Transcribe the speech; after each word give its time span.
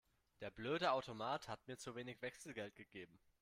Der 0.39 0.49
blöde 0.49 0.93
Automat 0.93 1.47
hat 1.47 1.67
mir 1.67 1.77
zu 1.77 1.93
wenig 1.93 2.23
Wechselgeld 2.23 2.73
gegeben. 2.75 3.19